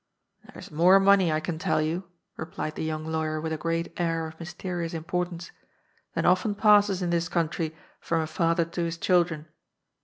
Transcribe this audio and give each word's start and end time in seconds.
"There 0.47 0.57
is 0.57 0.71
more 0.71 0.99
money, 0.99 1.31
I 1.31 1.39
can 1.39 1.59
tell 1.59 1.79
you," 1.79 2.05
replied 2.35 2.73
the 2.73 2.83
young 2.83 3.05
lawyer 3.05 3.39
with 3.39 3.53
a 3.53 3.57
great 3.57 3.93
air 3.97 4.25
of 4.25 4.39
mysterious 4.39 4.95
importance, 4.95 5.51
'Hhan 6.17 6.25
often 6.25 6.55
passes 6.55 7.03
in 7.03 7.11
this 7.11 7.29
country 7.29 7.75
from 7.99 8.19
a 8.19 8.25
father 8.25 8.65
to 8.65 8.81
his 8.81 8.97
children. 8.97 9.45